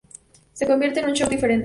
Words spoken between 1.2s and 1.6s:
diferente.